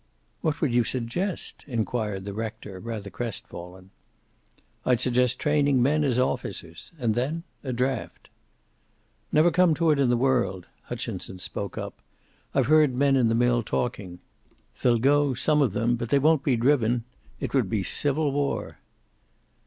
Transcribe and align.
"What 0.41 0.61
would 0.61 0.73
you 0.73 0.83
suggest?" 0.83 1.63
inquired 1.67 2.25
the 2.25 2.33
rector, 2.33 2.79
rather 2.79 3.11
crestfallen. 3.11 3.91
"I'd 4.83 4.99
suggest 4.99 5.37
training 5.37 5.79
men 5.79 6.03
as 6.03 6.17
officers. 6.17 6.91
And 6.97 7.13
then 7.13 7.43
a 7.63 7.71
draft." 7.71 8.31
"Never 9.31 9.51
come 9.51 9.75
to 9.75 9.91
it 9.91 9.99
in 9.99 10.09
the 10.09 10.17
world." 10.17 10.65
Hutchinson 10.85 11.37
spoke 11.37 11.77
up. 11.77 12.01
"I've 12.55 12.65
heard 12.65 12.95
men 12.95 13.15
in 13.15 13.27
the 13.29 13.35
mill 13.35 13.61
talking. 13.61 14.17
They'll 14.81 14.97
go, 14.97 15.35
some 15.35 15.61
of 15.61 15.73
them, 15.73 15.97
but 15.97 16.09
they 16.09 16.17
won't 16.17 16.43
be 16.43 16.55
driven. 16.57 17.03
It 17.39 17.53
would 17.53 17.69
be 17.69 17.83
civil 17.83 18.31
war." 18.31 18.79